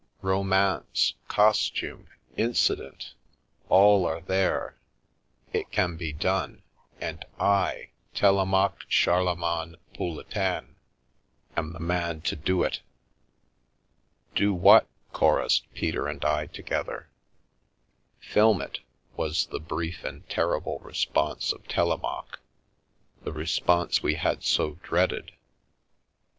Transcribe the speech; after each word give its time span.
Romance— 0.23 1.13
costume— 1.37 2.07
incident— 2.35 3.13
all 3.69 4.03
are 4.03 4.21
there. 4.21 4.75
It 5.53 5.71
can 5.71 5.95
be 5.95 6.11
done, 6.11 6.63
and 6.99 7.23
I, 7.39 7.91
Telemaque 8.15 8.85
Charlemagne 8.89 9.75
Pouletin, 9.93 10.73
am 11.55 11.73
the 11.73 11.79
man 11.79 12.21
to 12.21 12.35
do 12.35 12.63
it!"" 12.63 12.81
Do 14.35 14.55
what?" 14.55 14.87
chorussed. 15.13 15.67
Peter 15.75 16.07
and 16.07 16.25
I 16.25 16.47
together." 16.47 17.07
Film 18.33 18.59
it," 18.59 18.79
was 19.15 19.45
the 19.45 19.59
brief 19.59 20.03
and 20.03 20.27
terrible 20.27 20.79
response 20.79 21.53
of 21.53 21.67
Telemaque, 21.67 22.39
the 23.23 23.31
response 23.33 24.01
we 24.01 24.15
had 24.15 24.43
so 24.43 24.79
dreaded. 24.81 25.33